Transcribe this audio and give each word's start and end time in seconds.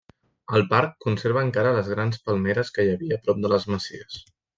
El 0.59 0.63
parc 0.69 0.95
conserva 1.05 1.43
encara 1.47 1.73
les 1.75 1.91
grans 1.95 2.21
palmeres 2.29 2.73
que 2.79 2.87
hi 2.87 2.91
havia 2.95 3.21
prop 3.29 3.43
de 3.45 3.53
les 3.55 3.69
masies. 3.75 4.19